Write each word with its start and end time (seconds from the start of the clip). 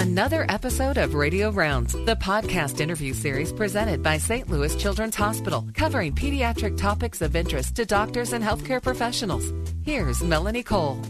Another 0.00 0.46
episode 0.48 0.96
of 0.96 1.12
Radio 1.12 1.50
Rounds, 1.50 1.92
the 1.92 2.16
podcast 2.16 2.80
interview 2.80 3.12
series 3.12 3.52
presented 3.52 4.02
by 4.02 4.16
St. 4.16 4.48
Louis 4.48 4.74
Children's 4.74 5.14
Hospital, 5.14 5.68
covering 5.74 6.14
pediatric 6.14 6.78
topics 6.78 7.20
of 7.20 7.36
interest 7.36 7.76
to 7.76 7.84
doctors 7.84 8.32
and 8.32 8.42
healthcare 8.42 8.82
professionals. 8.82 9.52
Here's 9.84 10.22
Melanie 10.22 10.62
Cole. 10.62 11.02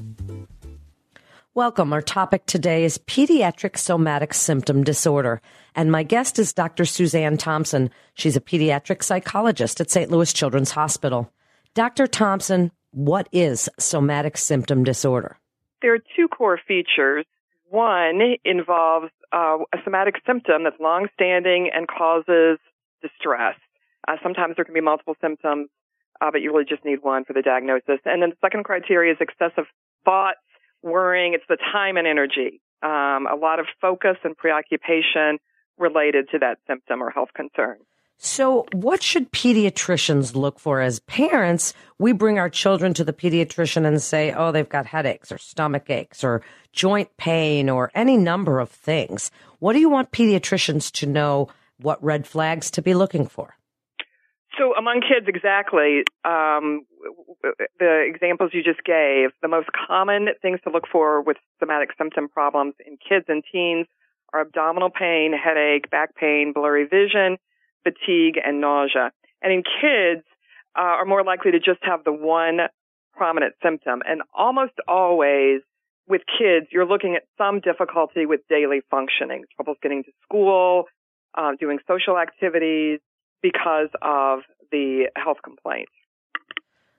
Welcome. 1.54 1.92
Our 1.92 2.02
topic 2.02 2.46
today 2.46 2.82
is 2.82 2.98
pediatric 2.98 3.78
somatic 3.78 4.34
symptom 4.34 4.82
disorder. 4.82 5.40
And 5.76 5.92
my 5.92 6.02
guest 6.02 6.40
is 6.40 6.52
Dr. 6.52 6.84
Suzanne 6.84 7.36
Thompson. 7.36 7.90
She's 8.14 8.34
a 8.34 8.40
pediatric 8.40 9.04
psychologist 9.04 9.80
at 9.80 9.92
St. 9.92 10.10
Louis 10.10 10.32
Children's 10.32 10.72
Hospital. 10.72 11.32
Dr. 11.74 12.08
Thompson, 12.08 12.72
what 12.90 13.28
is 13.30 13.68
somatic 13.78 14.36
symptom 14.36 14.82
disorder? 14.82 15.38
There 15.80 15.94
are 15.94 16.02
two 16.16 16.26
core 16.26 16.58
features. 16.66 17.24
One 17.70 18.20
involves 18.44 19.12
uh, 19.32 19.58
a 19.72 19.78
somatic 19.84 20.16
symptom 20.26 20.64
that's 20.64 20.80
long-standing 20.80 21.70
and 21.72 21.86
causes 21.86 22.58
distress. 23.00 23.54
Uh, 24.08 24.16
sometimes 24.24 24.56
there 24.56 24.64
can 24.64 24.74
be 24.74 24.80
multiple 24.80 25.14
symptoms, 25.20 25.68
uh, 26.20 26.30
but 26.32 26.42
you 26.42 26.52
really 26.52 26.64
just 26.68 26.84
need 26.84 26.98
one 27.02 27.24
for 27.24 27.32
the 27.32 27.42
diagnosis. 27.42 28.00
And 28.04 28.20
then 28.22 28.30
the 28.30 28.36
second 28.40 28.64
criteria 28.64 29.12
is 29.12 29.18
excessive 29.20 29.66
thoughts, 30.04 30.40
worrying. 30.82 31.34
It's 31.34 31.44
the 31.48 31.58
time 31.72 31.96
and 31.96 32.08
energy. 32.08 32.60
Um, 32.82 33.28
a 33.30 33.36
lot 33.40 33.60
of 33.60 33.66
focus 33.80 34.16
and 34.24 34.36
preoccupation 34.36 35.38
related 35.78 36.28
to 36.32 36.40
that 36.40 36.58
symptom 36.66 37.02
or 37.02 37.10
health 37.10 37.30
concern. 37.34 37.76
So, 38.22 38.66
what 38.74 39.02
should 39.02 39.32
pediatricians 39.32 40.34
look 40.34 40.58
for 40.58 40.82
as 40.82 41.00
parents? 41.00 41.72
We 41.98 42.12
bring 42.12 42.38
our 42.38 42.50
children 42.50 42.92
to 42.94 43.02
the 43.02 43.14
pediatrician 43.14 43.86
and 43.86 44.00
say, 44.02 44.30
oh, 44.30 44.52
they've 44.52 44.68
got 44.68 44.84
headaches 44.84 45.32
or 45.32 45.38
stomach 45.38 45.88
aches 45.88 46.22
or 46.22 46.42
joint 46.70 47.16
pain 47.16 47.70
or 47.70 47.90
any 47.94 48.18
number 48.18 48.60
of 48.60 48.68
things. 48.68 49.30
What 49.58 49.72
do 49.72 49.78
you 49.78 49.88
want 49.88 50.12
pediatricians 50.12 50.92
to 51.00 51.06
know 51.06 51.48
what 51.78 52.04
red 52.04 52.26
flags 52.26 52.70
to 52.72 52.82
be 52.82 52.92
looking 52.92 53.26
for? 53.26 53.56
So, 54.58 54.74
among 54.76 55.00
kids, 55.00 55.24
exactly, 55.26 56.02
um, 56.22 56.84
the 57.78 58.04
examples 58.06 58.50
you 58.52 58.62
just 58.62 58.84
gave, 58.84 59.30
the 59.40 59.48
most 59.48 59.70
common 59.88 60.28
things 60.42 60.60
to 60.64 60.70
look 60.70 60.84
for 60.92 61.22
with 61.22 61.38
somatic 61.58 61.88
symptom 61.96 62.28
problems 62.28 62.74
in 62.86 62.98
kids 62.98 63.24
and 63.28 63.42
teens 63.50 63.86
are 64.34 64.42
abdominal 64.42 64.90
pain, 64.90 65.32
headache, 65.32 65.88
back 65.88 66.14
pain, 66.14 66.52
blurry 66.54 66.84
vision 66.84 67.38
fatigue, 67.82 68.38
and 68.44 68.60
nausea. 68.60 69.12
And 69.42 69.52
in 69.52 69.62
kids, 69.62 70.24
uh, 70.76 70.82
are 70.82 71.04
more 71.04 71.24
likely 71.24 71.50
to 71.52 71.58
just 71.58 71.80
have 71.82 72.04
the 72.04 72.12
one 72.12 72.58
prominent 73.14 73.54
symptom. 73.62 74.02
And 74.06 74.22
almost 74.34 74.74
always 74.86 75.62
with 76.08 76.22
kids, 76.26 76.66
you're 76.72 76.86
looking 76.86 77.16
at 77.16 77.22
some 77.38 77.60
difficulty 77.60 78.26
with 78.26 78.40
daily 78.48 78.80
functioning, 78.90 79.44
troubles 79.56 79.76
getting 79.82 80.04
to 80.04 80.10
school, 80.22 80.84
uh, 81.36 81.52
doing 81.58 81.78
social 81.86 82.18
activities 82.18 83.00
because 83.42 83.88
of 84.02 84.40
the 84.70 85.06
health 85.16 85.38
complaints. 85.42 85.92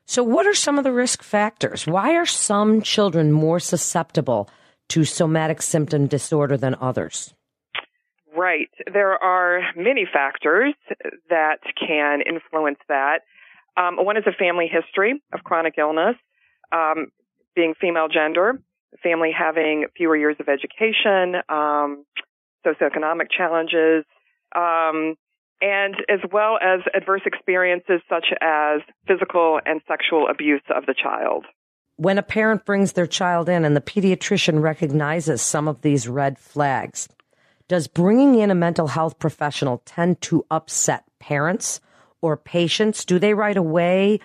So, 0.06 0.24
what 0.24 0.46
are 0.46 0.54
some 0.54 0.78
of 0.78 0.84
the 0.84 0.92
risk 0.92 1.24
factors? 1.24 1.88
Why 1.88 2.16
are 2.16 2.26
some 2.26 2.82
children 2.82 3.32
more 3.32 3.59
susceptible 3.59 4.50
to 4.90 5.06
somatic 5.06 5.62
symptom 5.62 6.08
disorder 6.08 6.58
than 6.58 6.76
others? 6.82 7.34
Right. 8.36 8.70
There 8.92 9.22
are 9.22 9.62
many 9.76 10.08
factors 10.12 10.74
that 11.30 11.60
can 11.78 12.22
influence 12.22 12.80
that. 12.88 13.20
Um, 13.76 13.98
one 13.98 14.18
is 14.18 14.24
a 14.26 14.32
family 14.32 14.70
history 14.72 15.22
of 15.34 15.44
chronic 15.44 15.76
illness, 15.78 16.16
um, 16.72 17.08
being 17.56 17.74
female 17.80 18.08
gender, 18.08 18.59
family 19.04 19.32
having 19.38 19.86
fewer 19.96 20.16
years 20.16 20.38
of 20.40 20.48
education, 20.48 21.42
um, 21.50 22.06
socioeconomic 22.66 23.28
challenges, 23.36 24.06
um, 24.56 25.16
and 25.62 25.96
as 26.09 26.20
well 26.32 26.58
as 26.62 26.82
adverse 26.94 27.22
experiences 27.26 28.02
such 28.09 28.28
as 28.42 28.81
physical 29.08 29.59
and 29.66 29.81
sexual 29.88 30.28
abuse 30.30 30.63
of 30.75 30.86
the 30.86 30.94
child. 30.94 31.46
When 31.98 32.18
a 32.18 32.24
parent 32.24 32.66
brings 32.66 32.94
their 32.94 33.08
child 33.08 33.48
in 33.48 33.63
and 33.63 33.75
the 33.75 33.81
pediatrician 33.81 34.62
recognizes 34.62 35.42
some 35.42 35.68
of 35.68 35.81
these 35.81 36.08
red 36.08 36.40
flags, 36.40 37.08
does 37.72 37.88
bringing 37.88 38.36
in 38.36 38.52
a 38.52 38.56
mental 38.56 38.88
health 38.88 39.18
professional 39.18 39.82
tend 39.86 40.20
to 40.20 40.46
upset 40.52 41.06
parents 41.20 41.80
or 42.20 42.36
patients? 42.36 43.06
Do 43.06 43.18
they 43.18 43.34
right 43.34 43.56
away 43.56 44.20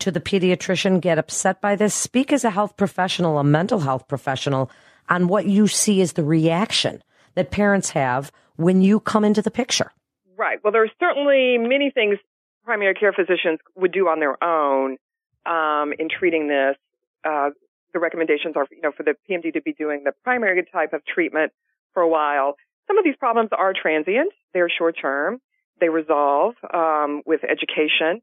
to 0.00 0.10
the 0.10 0.20
pediatrician 0.20 1.00
get 1.00 1.16
upset 1.16 1.62
by 1.62 1.76
this? 1.76 1.94
Speak 1.94 2.30
as 2.30 2.44
a 2.44 2.50
health 2.50 2.76
professional, 2.76 3.38
a 3.38 3.42
mental 3.42 3.80
health 3.80 4.06
professional, 4.06 4.70
on 5.08 5.28
what 5.28 5.46
you 5.46 5.66
see 5.66 6.02
as 6.02 6.12
the 6.12 6.22
reaction 6.22 7.02
that 7.36 7.50
parents 7.50 7.88
have 7.88 8.30
when 8.56 8.82
you 8.82 9.00
come 9.00 9.24
into 9.24 9.40
the 9.40 9.50
picture. 9.50 9.92
Right. 10.36 10.58
Well, 10.62 10.70
there 10.70 10.84
are 10.84 10.92
certainly 11.00 11.56
many 11.56 11.90
things 11.90 12.18
primary 12.66 12.92
care 12.92 13.14
physicians 13.14 13.60
would 13.76 13.92
do 13.92 14.08
on 14.08 14.20
their 14.20 14.36
own 14.44 14.98
um, 15.46 15.94
in 15.98 16.10
treating 16.10 16.48
this. 16.48 16.76
Uh, 17.24 17.48
the 17.94 17.98
recommendations 17.98 18.56
are, 18.56 18.66
you 18.70 18.82
know, 18.82 18.92
for 18.94 19.04
the 19.04 19.14
PMD 19.26 19.54
to 19.54 19.62
be 19.62 19.72
doing 19.72 20.02
the 20.04 20.12
primary 20.22 20.62
type 20.70 20.92
of 20.92 21.00
treatment 21.06 21.52
for 21.94 22.02
a 22.02 22.08
while. 22.08 22.56
Some 22.90 22.98
of 22.98 23.04
these 23.04 23.14
problems 23.20 23.50
are 23.56 23.72
transient. 23.72 24.32
They're 24.52 24.68
short 24.68 24.96
term. 25.00 25.38
They 25.80 25.88
resolve 25.88 26.54
um, 26.74 27.22
with 27.24 27.42
education. 27.44 28.20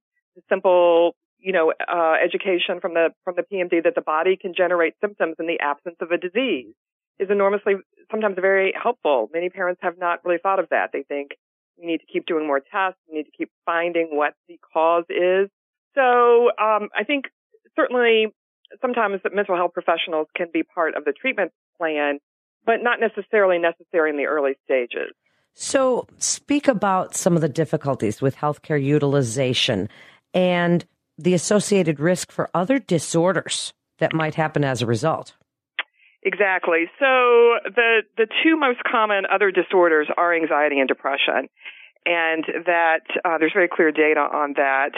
Simple, 0.50 1.16
you 1.40 1.54
know, 1.54 1.72
uh, 1.88 2.16
education 2.22 2.82
from 2.82 2.94
the 2.94 3.12
from 3.24 3.36
the 3.38 3.44
PMD 3.44 3.82
that 3.86 3.96
the 3.96 4.02
body 4.02 4.36
can 4.36 4.54
generate 4.54 4.96
symptoms 5.00 5.36
in 5.40 5.48
the 5.48 5.58
absence 5.62 5.96
of 6.02 6.12
a 6.12 6.18
disease 6.18 6.74
is 7.18 7.30
enormously 7.32 7.76
sometimes 8.12 8.36
very 8.42 8.74
helpful. 8.76 9.30
Many 9.34 9.50
parents 9.50 9.80
have 9.84 9.98
not 9.98 10.20
really 10.26 10.38
thought 10.44 10.60
of 10.60 10.68
that. 10.72 10.90
They 10.92 11.04
think 11.04 11.32
we 11.80 11.86
need 11.86 12.00
to 12.00 12.06
keep 12.12 12.26
doing 12.26 12.46
more 12.46 12.60
tests. 12.60 13.00
We 13.10 13.20
need 13.20 13.24
to 13.24 13.38
keep 13.38 13.50
finding 13.66 14.10
what 14.12 14.34
the 14.50 14.60
cause 14.74 15.06
is. 15.10 15.50
So 15.96 16.50
um, 16.62 16.90
I 16.94 17.06
think 17.08 17.26
certainly 17.78 18.36
sometimes 18.82 19.22
mental 19.32 19.56
health 19.56 19.72
professionals 19.74 20.28
can 20.36 20.48
be 20.52 20.64
part 20.64 20.98
of 20.98 21.06
the 21.06 21.14
treatment 21.14 21.54
plan 21.78 22.20
but 22.68 22.84
not 22.84 23.00
necessarily 23.00 23.58
necessary 23.58 24.12
in 24.12 24.18
the 24.18 24.26
early 24.26 24.56
stages. 24.66 25.16
So, 25.56 26.06
speak 26.20 26.68
about 26.68 27.16
some 27.16 27.36
of 27.36 27.42
the 27.42 27.50
difficulties 27.50 28.22
with 28.22 28.36
healthcare 28.36 28.82
utilization 28.84 29.90
and 30.36 30.86
the 31.18 31.34
associated 31.34 32.00
risk 32.00 32.32
for 32.32 32.52
other 32.54 32.78
disorders 32.78 33.74
that 33.98 34.14
might 34.14 34.36
happen 34.36 34.64
as 34.64 34.84
a 34.84 34.86
result. 34.86 35.36
Exactly. 36.22 36.86
So, 37.00 37.58
the 37.64 38.02
the 38.18 38.28
two 38.44 38.56
most 38.56 38.84
common 38.84 39.24
other 39.26 39.50
disorders 39.50 40.08
are 40.16 40.36
anxiety 40.36 40.78
and 40.78 40.88
depression, 40.88 41.50
and 42.06 42.46
that 42.68 43.02
uh, 43.26 43.40
there's 43.40 43.54
very 43.54 43.70
clear 43.70 43.92
data 43.92 44.20
on 44.20 44.54
that 44.58 44.92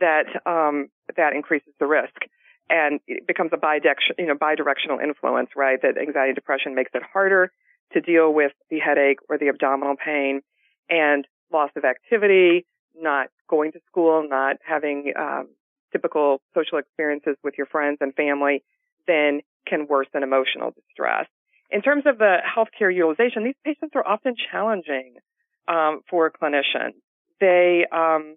that 0.00 0.26
um, 0.46 0.88
that 1.16 1.34
increases 1.34 1.74
the 1.78 1.86
risk 1.86 2.26
and 2.72 3.00
it 3.06 3.26
becomes 3.26 3.50
a 3.52 3.58
bidirectional, 3.58 4.18
you 4.18 4.26
know, 4.26 4.34
bidirectional 4.34 5.02
influence, 5.02 5.50
right? 5.54 5.78
That 5.82 5.98
anxiety 5.98 6.30
and 6.30 6.34
depression 6.34 6.74
makes 6.74 6.90
it 6.94 7.02
harder 7.12 7.52
to 7.92 8.00
deal 8.00 8.32
with 8.32 8.52
the 8.70 8.78
headache 8.78 9.18
or 9.28 9.36
the 9.36 9.48
abdominal 9.48 9.94
pain 9.94 10.40
and 10.88 11.26
loss 11.52 11.70
of 11.76 11.84
activity, 11.84 12.64
not 12.98 13.28
going 13.46 13.72
to 13.72 13.80
school, 13.86 14.26
not 14.26 14.56
having 14.66 15.12
um, 15.18 15.48
typical 15.92 16.40
social 16.54 16.78
experiences 16.78 17.36
with 17.44 17.54
your 17.58 17.66
friends 17.66 17.98
and 18.00 18.14
family, 18.14 18.64
then 19.06 19.42
can 19.66 19.86
worsen 19.86 20.22
emotional 20.22 20.70
distress. 20.70 21.26
In 21.70 21.82
terms 21.82 22.04
of 22.06 22.16
the 22.16 22.38
healthcare 22.56 22.94
utilization, 22.94 23.44
these 23.44 23.54
patients 23.64 23.92
are 23.94 24.06
often 24.06 24.34
challenging 24.50 25.16
um, 25.68 26.00
for 26.08 26.30
clinicians. 26.30 26.94
They 27.38 27.84
um, 27.92 28.36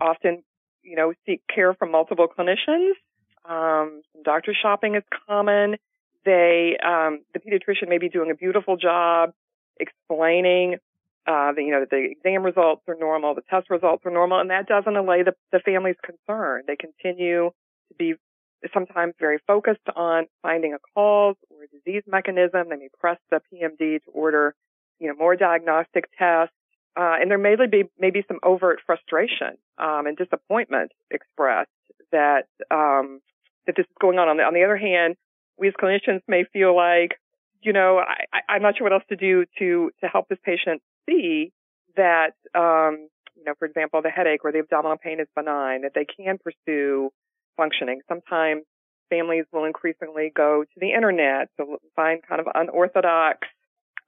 often, 0.00 0.42
you 0.82 0.96
know, 0.96 1.12
seek 1.26 1.42
care 1.52 1.74
from 1.74 1.92
multiple 1.92 2.26
clinicians 2.26 2.94
um, 3.48 4.02
doctor 4.24 4.54
shopping 4.60 4.94
is 4.94 5.02
common. 5.26 5.76
They, 6.24 6.76
um, 6.84 7.20
the 7.34 7.40
pediatrician 7.40 7.88
may 7.88 7.98
be 7.98 8.08
doing 8.08 8.30
a 8.30 8.34
beautiful 8.34 8.76
job 8.76 9.32
explaining, 9.80 10.76
uh, 11.26 11.52
you 11.56 11.72
know, 11.72 11.80
that 11.80 11.90
the 11.90 12.08
exam 12.10 12.44
results 12.44 12.82
are 12.86 12.96
normal, 12.98 13.34
the 13.34 13.42
test 13.50 13.70
results 13.70 14.04
are 14.06 14.10
normal, 14.10 14.38
and 14.38 14.50
that 14.50 14.66
doesn't 14.66 14.96
allay 14.96 15.22
the, 15.22 15.34
the 15.50 15.58
family's 15.60 15.96
concern. 16.04 16.62
They 16.66 16.76
continue 16.76 17.50
to 17.88 17.94
be 17.98 18.14
sometimes 18.72 19.14
very 19.18 19.38
focused 19.46 19.88
on 19.96 20.26
finding 20.42 20.74
a 20.74 20.78
cause 20.94 21.36
or 21.50 21.64
a 21.64 21.68
disease 21.68 22.04
mechanism. 22.06 22.68
They 22.70 22.76
may 22.76 22.88
press 23.00 23.18
the 23.30 23.40
PMD 23.52 24.04
to 24.04 24.10
order, 24.12 24.54
you 25.00 25.08
know, 25.08 25.14
more 25.18 25.34
diagnostic 25.34 26.04
tests. 26.16 26.54
Uh, 26.94 27.16
and 27.20 27.30
there 27.30 27.38
may 27.38 27.56
be 27.56 27.84
maybe 27.98 28.22
some 28.28 28.38
overt 28.42 28.80
frustration 28.84 29.56
um, 29.78 30.06
and 30.06 30.16
disappointment 30.16 30.92
expressed 31.10 31.70
that 32.12 32.46
um, 32.70 33.20
that 33.66 33.76
this 33.76 33.84
is 33.84 33.96
going 34.00 34.18
on. 34.18 34.28
On 34.28 34.36
the, 34.36 34.42
on 34.42 34.54
the 34.54 34.64
other 34.64 34.76
hand, 34.76 35.16
we 35.58 35.68
as 35.68 35.74
clinicians 35.74 36.20
may 36.26 36.44
feel 36.52 36.74
like, 36.74 37.18
you 37.62 37.72
know, 37.72 37.98
I, 37.98 38.40
I'm 38.48 38.62
not 38.62 38.76
sure 38.76 38.84
what 38.84 38.92
else 38.92 39.04
to 39.08 39.16
do 39.16 39.44
to, 39.58 39.90
to 40.00 40.08
help 40.08 40.28
this 40.28 40.38
patient 40.44 40.82
see 41.08 41.52
that, 41.96 42.34
um, 42.54 43.08
you 43.36 43.44
know, 43.44 43.54
for 43.58 43.66
example, 43.66 44.02
the 44.02 44.10
headache 44.10 44.44
or 44.44 44.52
the 44.52 44.60
abdominal 44.60 44.96
pain 44.96 45.20
is 45.20 45.28
benign, 45.34 45.82
that 45.82 45.92
they 45.94 46.04
can 46.04 46.38
pursue 46.38 47.10
functioning. 47.56 48.00
Sometimes 48.08 48.62
families 49.10 49.44
will 49.52 49.64
increasingly 49.64 50.32
go 50.34 50.64
to 50.64 50.80
the 50.80 50.92
internet 50.92 51.48
to 51.58 51.76
find 51.94 52.22
kind 52.26 52.40
of 52.40 52.46
unorthodox 52.54 53.46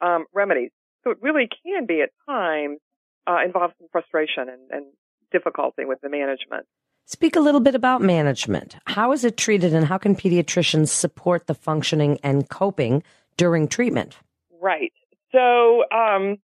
um, 0.01 0.25
remedies. 0.33 0.71
So 1.05 1.11
it 1.11 1.19
really 1.21 1.49
can 1.65 1.87
be 1.87 2.01
at 2.01 2.11
times 2.29 2.79
uh, 3.27 3.39
involve 3.45 3.73
some 3.79 3.89
frustration 3.93 4.49
and, 4.49 4.71
and 4.71 4.87
difficulty 5.31 5.85
with 5.85 6.01
the 6.01 6.09
management. 6.09 6.67
Speak 7.07 7.37
a 7.37 7.41
little 7.41 7.61
bit 7.61 7.75
about 7.75 8.01
management. 8.01 8.77
How 8.87 9.13
is 9.13 9.25
it 9.25 9.37
treated 9.37 9.75
and 9.75 9.85
how 9.87 9.99
can 9.99 10.17
pediatricians 10.17 10.89
support 10.89 11.47
the 11.47 11.55
functioning 11.55 12.19
and 12.23 12.49
coping 12.49 13.03
during 13.37 13.69
treatment? 13.69 14.17
Right. 14.63 14.93
So, 15.31 15.85
um, 15.93 16.39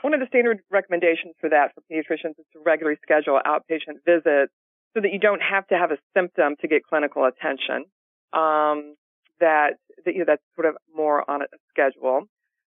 one 0.00 0.14
of 0.14 0.20
the 0.20 0.26
standard 0.28 0.60
recommendations 0.70 1.34
for 1.38 1.50
that 1.50 1.74
for 1.74 1.82
pediatricians 1.90 2.38
is 2.38 2.46
to 2.54 2.60
regularly 2.64 2.96
schedule 3.02 3.38
outpatient 3.44 4.04
visits 4.06 4.52
so 4.94 5.00
that 5.02 5.12
you 5.12 5.18
don't 5.18 5.42
have 5.42 5.66
to 5.68 5.74
have 5.74 5.90
a 5.90 5.98
symptom 6.16 6.54
to 6.62 6.68
get 6.68 6.82
clinical 6.84 7.24
attention. 7.26 7.84
Um, 8.32 8.94
that, 9.40 9.74
that 10.04 10.14
you 10.14 10.20
know, 10.20 10.24
that's 10.26 10.42
sort 10.54 10.66
of 10.66 10.76
more 10.94 11.28
on 11.30 11.42
a 11.42 11.46
schedule. 11.68 12.22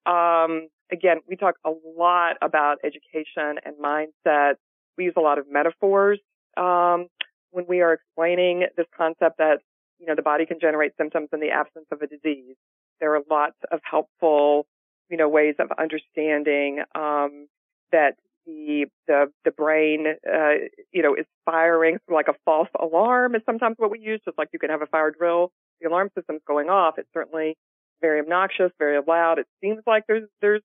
Um, 0.05 0.67
again, 0.91 1.17
we 1.27 1.35
talk 1.35 1.55
a 1.65 1.71
lot 1.97 2.37
about 2.43 2.77
education 2.83 3.57
and 3.65 3.75
mindset. 3.83 4.55
We 4.97 5.05
use 5.05 5.15
a 5.17 5.21
lot 5.21 5.39
of 5.39 5.45
metaphors 5.49 6.19
um, 6.57 7.07
when 7.51 7.65
we 7.67 7.81
are 7.81 7.93
explaining 7.93 8.65
this 8.77 8.87
concept 8.95 9.37
that 9.37 9.59
you 9.99 10.05
know 10.05 10.15
the 10.15 10.21
body 10.21 10.45
can 10.45 10.59
generate 10.59 10.93
symptoms 10.97 11.29
in 11.33 11.39
the 11.39 11.49
absence 11.49 11.85
of 11.91 12.01
a 12.01 12.07
disease. 12.07 12.55
There 12.99 13.15
are 13.15 13.21
lots 13.29 13.57
of 13.71 13.79
helpful 13.83 14.65
you 15.09 15.17
know 15.17 15.29
ways 15.29 15.55
of 15.59 15.69
understanding 15.77 16.83
um, 16.95 17.47
that 17.91 18.15
the 18.45 18.85
the 19.07 19.31
the 19.45 19.51
brain 19.51 20.05
uh, 20.31 20.53
you 20.91 21.01
know 21.01 21.15
is 21.15 21.25
firing 21.45 21.97
like 22.09 22.27
a 22.27 22.35
false 22.45 22.69
alarm 22.79 23.35
is 23.35 23.41
sometimes 23.45 23.75
what 23.77 23.91
we 23.91 23.99
use. 23.99 24.21
Just 24.25 24.37
like 24.37 24.49
you 24.53 24.59
can 24.59 24.69
have 24.69 24.81
a 24.81 24.87
fire 24.87 25.11
drill 25.11 25.51
the 25.81 25.87
alarm 25.87 26.09
system's 26.15 26.41
going 26.47 26.69
off. 26.69 26.97
It's 26.97 27.09
certainly 27.13 27.55
very 28.01 28.19
obnoxious 28.19 28.71
very 28.79 28.99
loud. 29.05 29.39
It 29.39 29.47
seems 29.61 29.81
like 29.85 30.03
there's 30.07 30.27
there's 30.41 30.61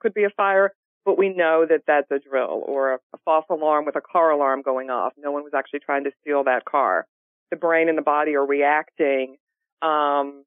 could 0.00 0.14
be 0.14 0.24
a 0.24 0.30
fire 0.30 0.72
but 1.04 1.18
we 1.18 1.28
know 1.28 1.66
that 1.68 1.82
that's 1.86 2.10
a 2.10 2.18
drill 2.18 2.62
or 2.66 2.94
a, 2.94 2.96
a 3.14 3.18
false 3.24 3.46
alarm 3.50 3.84
with 3.84 3.96
a 3.96 4.00
car 4.00 4.30
alarm 4.30 4.62
going 4.62 4.90
off 4.90 5.12
no 5.16 5.30
one 5.30 5.42
was 5.42 5.52
actually 5.54 5.80
trying 5.80 6.04
to 6.04 6.10
steal 6.20 6.44
that 6.44 6.64
car 6.64 7.06
the 7.50 7.56
brain 7.56 7.88
and 7.88 7.98
the 7.98 8.02
body 8.02 8.34
are 8.34 8.46
reacting 8.46 9.36
um 9.82 10.44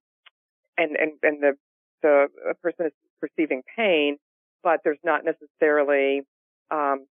and 0.78 0.96
and 0.96 1.13
and 1.24 1.42
the 1.42 1.57
the 2.02 2.28
person 2.62 2.88
is 2.88 2.92
perceiving 3.19 3.63
pain 3.75 4.18
but 4.66 4.81
there's 4.84 5.00
not 5.04 5.24
necessarily 5.24 6.24
um, 6.72 7.06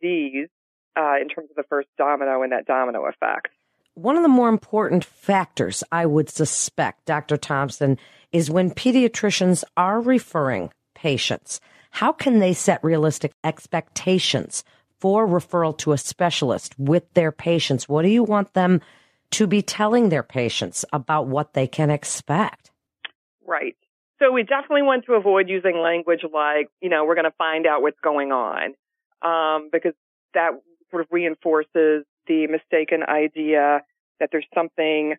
disease 0.00 0.48
uh, 0.96 1.16
in 1.20 1.28
terms 1.28 1.50
of 1.50 1.56
the 1.56 1.62
first 1.68 1.88
domino 1.96 2.42
and 2.42 2.50
that 2.50 2.66
domino 2.66 3.04
effect. 3.06 3.48
One 3.94 4.16
of 4.16 4.22
the 4.22 4.28
more 4.28 4.48
important 4.48 5.04
factors, 5.04 5.84
I 5.92 6.06
would 6.06 6.30
suspect, 6.30 7.04
Dr. 7.04 7.36
Thompson, 7.36 7.98
is 8.32 8.50
when 8.50 8.70
pediatricians 8.70 9.64
are 9.76 10.00
referring 10.00 10.72
patients. 10.94 11.60
How 11.92 12.10
can 12.10 12.38
they 12.38 12.54
set 12.54 12.82
realistic 12.82 13.32
expectations 13.44 14.64
for 14.98 15.28
referral 15.28 15.76
to 15.78 15.92
a 15.92 15.98
specialist 15.98 16.74
with 16.78 17.12
their 17.12 17.30
patients? 17.30 17.88
What 17.88 18.02
do 18.02 18.08
you 18.08 18.24
want 18.24 18.54
them 18.54 18.80
to 19.32 19.46
be 19.46 19.60
telling 19.60 20.08
their 20.08 20.22
patients 20.22 20.84
about 20.92 21.26
what 21.26 21.52
they 21.52 21.66
can 21.66 21.90
expect? 21.90 22.70
Right. 23.46 23.76
So 24.18 24.32
we 24.32 24.42
definitely 24.42 24.82
want 24.82 25.04
to 25.04 25.14
avoid 25.14 25.48
using 25.48 25.78
language 25.78 26.20
like, 26.32 26.68
you 26.80 26.88
know, 26.88 27.04
we're 27.04 27.14
going 27.14 27.30
to 27.30 27.36
find 27.36 27.66
out 27.66 27.82
what's 27.82 28.00
going 28.02 28.32
on, 28.32 28.74
um, 29.20 29.68
because 29.70 29.92
that 30.32 30.52
sort 30.90 31.02
of 31.02 31.08
reinforces 31.10 32.04
the 32.26 32.46
mistaken 32.46 33.02
idea 33.02 33.82
that 34.18 34.30
there's 34.32 34.46
something 34.54 35.16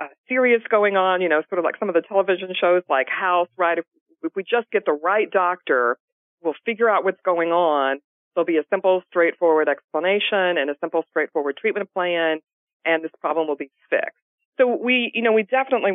uh, 0.00 0.06
serious 0.28 0.62
going 0.68 0.96
on, 0.96 1.20
you 1.20 1.28
know, 1.28 1.42
sort 1.48 1.60
of 1.60 1.64
like 1.64 1.78
some 1.78 1.88
of 1.88 1.94
the 1.94 2.02
television 2.02 2.48
shows 2.58 2.82
like 2.88 3.08
House, 3.08 3.48
right? 3.56 3.78
If, 3.78 3.84
if 4.22 4.32
we 4.34 4.42
just 4.42 4.68
get 4.72 4.84
the 4.86 4.92
right 4.92 5.30
doctor, 5.30 5.98
we'll 6.46 6.54
figure 6.64 6.88
out 6.88 7.04
what's 7.04 7.20
going 7.24 7.50
on. 7.50 7.98
There'll 8.34 8.46
be 8.46 8.56
a 8.56 8.64
simple, 8.70 9.02
straightforward 9.10 9.68
explanation 9.68 10.56
and 10.56 10.70
a 10.70 10.76
simple, 10.80 11.04
straightforward 11.10 11.56
treatment 11.56 11.92
plan, 11.92 12.38
and 12.84 13.04
this 13.04 13.10
problem 13.20 13.48
will 13.48 13.56
be 13.56 13.70
fixed. 13.90 14.16
So 14.58 14.66
we, 14.66 15.10
you 15.14 15.22
know, 15.22 15.32
we 15.32 15.42
definitely 15.42 15.92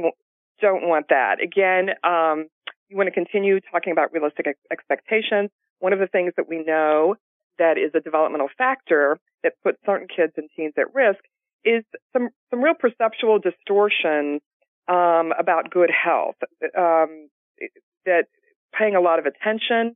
don't 0.62 0.88
want 0.88 1.07
that. 1.09 1.42
Again, 1.42 1.89
um, 2.03 2.48
you 2.89 2.98
want 2.98 3.07
to 3.07 3.13
continue 3.13 3.59
talking 3.71 3.92
about 3.92 4.12
realistic 4.13 4.48
ex- 4.48 4.59
expectations. 4.71 5.50
One 5.80 5.94
of 5.94 6.00
the 6.00 6.07
things 6.07 6.33
that 6.38 6.48
we 6.48 6.63
know 6.63 7.15
that 7.57 7.77
is 7.77 7.92
a 7.95 8.00
developmental 8.00 8.50
factor 8.57 9.18
that 9.44 9.53
puts 9.63 9.77
certain 9.86 10.07
kids 10.07 10.33
and 10.38 10.50
teens 10.56 10.74
at 10.77 10.94
risk 10.94 11.19
is 11.63 11.83
some 12.13 12.30
some 12.50 12.62
real 12.62 12.74
perceptual 12.74 13.39
distortions 13.39 14.42
um, 14.88 15.31
about 15.39 15.69
good 15.69 15.92
health. 15.92 16.36
Um, 16.77 17.30
that 18.06 18.25
paying 18.74 18.95
a 18.95 19.01
lot 19.01 19.19
of 19.19 19.25
attention 19.25 19.95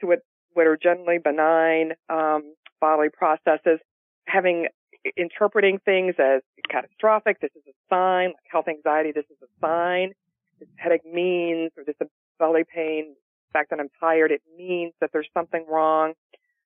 to 0.00 0.06
what 0.06 0.20
what 0.54 0.66
are 0.66 0.76
generally 0.76 1.18
benign 1.18 1.92
um, 2.08 2.54
bodily 2.80 3.08
processes, 3.10 3.78
having 4.26 4.68
interpreting 5.16 5.78
things 5.84 6.14
as 6.18 6.40
catastrophic. 6.70 7.40
This 7.40 7.50
is 7.54 7.62
a 7.68 7.94
sign, 7.94 8.28
like 8.28 8.46
health 8.50 8.66
anxiety. 8.68 9.12
This 9.12 9.26
is 9.30 9.36
a 9.42 9.50
sign. 9.60 10.12
This 10.58 10.68
headache 10.76 11.04
means, 11.04 11.72
or 11.76 11.84
this 11.84 11.96
belly 12.38 12.64
pain, 12.64 13.14
the 13.48 13.52
fact 13.52 13.70
that 13.70 13.80
I'm 13.80 13.90
tired, 14.00 14.32
it 14.32 14.42
means 14.56 14.94
that 15.00 15.10
there's 15.12 15.28
something 15.34 15.64
wrong. 15.68 16.14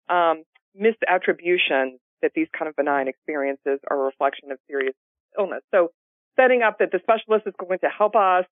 Um, 0.09 0.45
misattributions 0.79 1.99
that 2.23 2.33
these 2.35 2.49
kind 2.57 2.69
of 2.69 2.77
benign 2.77 3.09
experiences 3.09 3.81
are 3.91 4.01
a 4.01 4.05
reflection 4.05 4.53
of 4.53 4.59
serious 4.69 4.95
illness. 5.39 5.63
So 5.73 5.91
setting 6.37 6.63
up 6.63 6.79
that 6.79 6.93
the 6.93 7.01
specialist 7.03 7.47
is 7.47 7.55
going 7.59 7.79
to 7.81 7.89
help 7.89 8.15
us 8.15 8.45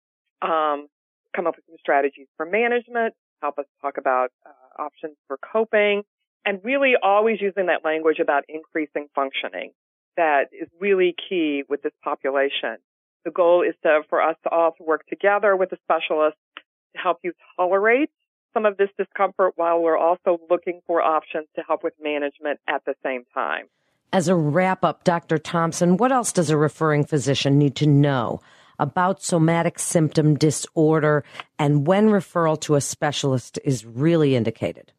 um, 0.43 0.89
come 1.35 1.47
up 1.47 1.57
with 1.57 1.65
some 1.67 1.77
strategies 1.79 2.27
for 2.37 2.47
management, 2.47 3.15
help 3.43 3.59
us 3.59 3.67
talk 3.81 3.99
about 3.99 4.31
uh, 4.47 4.51
options 4.79 5.17
for 5.27 5.39
coping, 5.39 6.03
and 6.45 6.61
really 6.63 6.95
always 7.03 7.41
using 7.41 7.67
that 7.67 7.85
language 7.85 8.19
about 8.19 8.45
increasing 8.49 9.09
functioning 9.15 9.73
that 10.17 10.49
is 10.53 10.69
really 10.81 11.15
key 11.29 11.63
with 11.69 11.83
this 11.83 11.93
population. 12.03 12.77
The 13.25 13.31
goal 13.31 13.63
is 13.63 13.75
to, 13.83 14.01
for 14.09 14.21
us 14.21 14.37
to 14.45 14.51
all 14.51 14.73
to 14.73 14.83
work 14.83 15.07
together 15.07 15.57
with 15.57 15.71
the 15.71 15.79
specialists 15.85 16.41
to 16.57 17.01
help 17.01 17.19
you 17.23 17.33
tolerate 17.57 18.11
some 18.55 18.67
of 18.67 18.77
this 18.77 18.89
discomfort 18.99 19.53
while 19.57 19.81
we're 19.81 19.97
also 19.97 20.41
looking 20.51 20.81
for 20.87 21.01
options 21.03 21.47
to 21.55 21.63
help 21.63 21.85
with 21.85 21.95
management 22.03 22.59
at 22.67 22.85
the 22.85 22.95
same 23.05 23.25
time. 23.33 23.67
As 24.13 24.27
a 24.27 24.35
wrap 24.35 24.85
up, 24.85 25.05
Dr. 25.05 25.39
Thompson, 25.39 25.99
what 25.99 26.13
else 26.13 26.33
does 26.33 26.51
a 26.51 26.57
referring 26.57 27.05
physician 27.05 27.59
need 27.59 27.77
to 27.77 27.87
know 27.87 28.41
about 28.79 29.23
somatic 29.23 29.79
symptom 29.79 30.37
disorder 30.37 31.25
and 31.59 31.87
when 31.87 32.09
referral 32.09 32.61
to 32.61 32.75
a 32.75 32.81
specialist 32.81 33.59
is 33.65 33.85
really 33.85 34.37
indicated? 34.37 34.93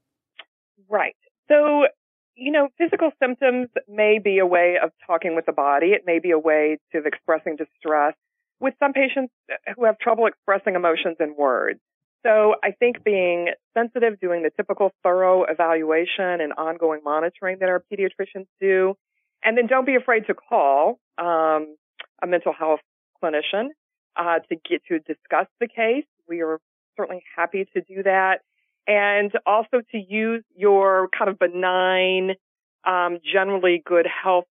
Right. 0.90 1.16
So, 1.48 1.88
you 2.36 2.52
know, 2.52 2.70
physical 2.78 3.12
symptoms 3.22 3.70
may 3.88 4.20
be 4.24 4.40
a 4.40 4.46
way 4.46 4.78
of 4.82 4.92
talking 5.06 5.36
with 5.36 5.46
the 5.46 5.52
body. 5.52 5.88
It 5.88 6.04
may 6.06 6.20
be 6.20 6.32
a 6.32 6.40
way 6.40 6.78
of 6.94 7.06
expressing 7.06 7.56
distress 7.56 8.16
with 8.60 8.74
some 8.80 8.94
patients 8.94 9.34
who 9.76 9.86
have 9.86 9.98
trouble 10.00 10.28
expressing 10.28 10.76
emotions 10.76 11.18
in 11.20 11.36
words. 11.38 11.80
So 12.26 12.56
I 12.62 12.72
think 12.72 13.04
being 13.04 13.50
sensitive, 13.78 14.20
doing 14.20 14.44
the 14.44 14.50
typical 14.56 14.92
thorough 15.04 15.46
evaluation 15.46 16.42
and 16.42 16.52
ongoing 16.54 17.00
monitoring 17.04 17.58
that 17.62 17.70
our 17.70 17.82
pediatricians 17.92 18.48
do, 18.60 18.96
and 19.44 19.58
then 19.58 19.68
don't 19.68 19.86
be 19.86 19.96
afraid 19.96 20.28
to 20.28 20.34
call 20.34 21.00
um, 21.18 21.76
a 22.22 22.28
mental 22.28 22.52
health 22.52 22.82
clinician 23.24 23.70
uh, 24.16 24.40
to 24.50 24.56
get 24.70 24.84
to 24.88 25.00
discuss 25.00 25.48
the 25.60 25.68
case. 25.68 26.06
We 26.28 26.42
are 26.42 26.60
certainly 26.98 27.24
happy 27.36 27.66
to 27.74 27.82
do 27.82 28.04
that 28.04 28.40
and 28.88 29.32
also 29.46 29.82
to 29.92 29.98
use 29.98 30.44
your 30.56 31.10
kind 31.18 31.30
of 31.30 31.38
benign, 31.38 32.32
um, 32.86 33.20
generally 33.24 33.84
good 33.86 34.08
health 34.08 34.48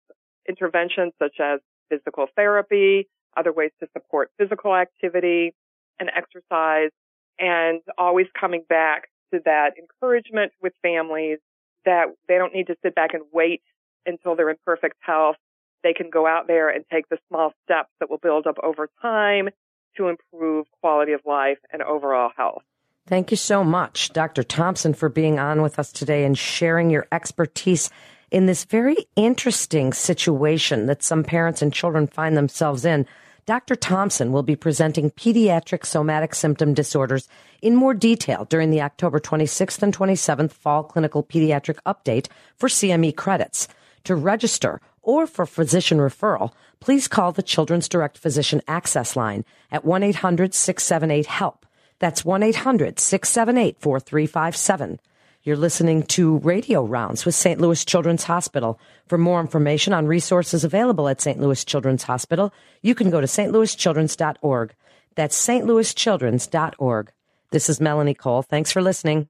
interventions 0.47 1.11
such 1.19 1.35
as 1.41 1.59
physical 1.89 2.27
therapy, 2.35 3.07
other 3.35 3.51
ways 3.51 3.71
to 3.81 3.87
support 3.93 4.31
physical 4.37 4.75
activity 4.75 5.53
and 5.99 6.09
exercise, 6.15 6.91
and 7.37 7.81
always 7.97 8.27
coming 8.39 8.63
back 8.69 9.09
to 9.33 9.41
that 9.43 9.71
encouragement 9.77 10.53
with 10.61 10.73
families 10.81 11.39
that 11.85 12.05
they 12.27 12.37
don't 12.37 12.53
need 12.53 12.67
to 12.67 12.75
sit 12.83 12.95
back 12.95 13.13
and 13.13 13.23
wait 13.33 13.61
until 14.05 14.35
they're 14.35 14.49
in 14.49 14.57
perfect 14.65 14.95
health. 15.01 15.35
They 15.83 15.93
can 15.93 16.09
go 16.09 16.27
out 16.27 16.47
there 16.47 16.69
and 16.69 16.83
take 16.91 17.07
the 17.09 17.17
small 17.27 17.53
steps 17.63 17.89
that 17.99 18.09
will 18.09 18.17
build 18.17 18.47
up 18.47 18.57
over 18.61 18.89
time 19.01 19.49
to 19.97 20.07
improve 20.07 20.65
quality 20.81 21.13
of 21.13 21.21
life 21.25 21.57
and 21.71 21.81
overall 21.81 22.31
health. 22.35 22.63
Thank 23.07 23.31
you 23.31 23.37
so 23.37 23.63
much, 23.63 24.13
Dr. 24.13 24.43
Thompson, 24.43 24.93
for 24.93 25.09
being 25.09 25.39
on 25.39 25.61
with 25.61 25.79
us 25.79 25.91
today 25.91 26.25
and 26.25 26.37
sharing 26.37 26.89
your 26.89 27.07
expertise 27.11 27.89
in 28.29 28.45
this 28.45 28.65
very 28.65 28.97
interesting 29.15 29.93
situation 29.93 30.85
that 30.85 31.01
some 31.01 31.23
parents 31.23 31.61
and 31.61 31.73
children 31.73 32.05
find 32.07 32.37
themselves 32.37 32.85
in. 32.85 33.07
Dr. 33.47 33.75
Thompson 33.75 34.31
will 34.31 34.43
be 34.43 34.55
presenting 34.55 35.09
pediatric 35.09 35.83
somatic 35.83 36.35
symptom 36.35 36.75
disorders 36.75 37.27
in 37.63 37.75
more 37.75 37.95
detail 37.95 38.45
during 38.45 38.69
the 38.69 38.83
October 38.83 39.19
26th 39.19 39.81
and 39.81 39.97
27th 39.97 40.51
Fall 40.51 40.83
Clinical 40.83 41.23
Pediatric 41.23 41.79
Update 41.87 42.27
for 42.57 42.69
CME 42.69 43.15
credits. 43.15 43.67
To 44.03 44.15
register 44.15 44.81
or 45.01 45.27
for 45.27 45.45
physician 45.45 45.97
referral, 45.97 46.51
please 46.79 47.07
call 47.07 47.31
the 47.31 47.43
Children's 47.43 47.89
Direct 47.89 48.17
Physician 48.17 48.61
Access 48.67 49.15
Line 49.15 49.45
at 49.71 49.85
1 49.85 50.03
800 50.03 50.53
678 50.53 51.25
HELP. 51.25 51.65
That's 51.99 52.23
1 52.23 52.43
800 52.43 52.99
678 52.99 53.79
4357. 53.79 54.99
You're 55.43 55.55
listening 55.55 56.03
to 56.03 56.37
Radio 56.39 56.83
Rounds 56.83 57.25
with 57.25 57.33
St. 57.33 57.61
Louis 57.61 57.83
Children's 57.85 58.25
Hospital. 58.25 58.79
For 59.07 59.17
more 59.17 59.39
information 59.39 59.93
on 59.93 60.05
resources 60.05 60.63
available 60.63 61.07
at 61.07 61.21
St. 61.21 61.39
Louis 61.39 61.63
Children's 61.63 62.03
Hospital, 62.03 62.53
you 62.81 62.93
can 62.93 63.09
go 63.09 63.21
to 63.21 63.27
stlouischildrens.org. 63.27 64.73
That's 65.15 65.47
stlouischildrens.org. 65.47 67.11
This 67.51 67.69
is 67.69 67.81
Melanie 67.81 68.13
Cole. 68.13 68.43
Thanks 68.43 68.71
for 68.71 68.81
listening. 68.81 69.27